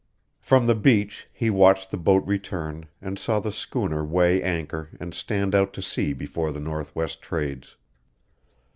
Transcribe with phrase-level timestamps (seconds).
[0.39, 5.13] From the beach he watched the boat return and saw the schooner weigh anchor and
[5.13, 7.75] stand out to sea before the northwest trades.